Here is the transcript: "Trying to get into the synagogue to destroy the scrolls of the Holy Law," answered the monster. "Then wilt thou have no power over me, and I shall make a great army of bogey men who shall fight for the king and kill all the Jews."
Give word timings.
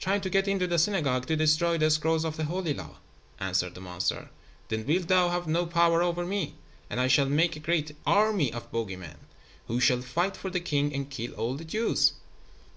"Trying 0.00 0.22
to 0.22 0.28
get 0.28 0.48
into 0.48 0.66
the 0.66 0.76
synagogue 0.76 1.26
to 1.26 1.36
destroy 1.36 1.78
the 1.78 1.88
scrolls 1.88 2.24
of 2.24 2.36
the 2.36 2.46
Holy 2.46 2.74
Law," 2.74 2.96
answered 3.38 3.76
the 3.76 3.80
monster. 3.80 4.28
"Then 4.70 4.84
wilt 4.84 5.06
thou 5.06 5.28
have 5.28 5.46
no 5.46 5.66
power 5.66 6.02
over 6.02 6.26
me, 6.26 6.56
and 6.90 6.98
I 6.98 7.06
shall 7.06 7.26
make 7.28 7.54
a 7.54 7.60
great 7.60 7.94
army 8.04 8.52
of 8.52 8.72
bogey 8.72 8.96
men 8.96 9.18
who 9.68 9.78
shall 9.78 10.00
fight 10.02 10.36
for 10.36 10.50
the 10.50 10.58
king 10.58 10.92
and 10.92 11.08
kill 11.08 11.32
all 11.34 11.54
the 11.54 11.64
Jews." 11.64 12.14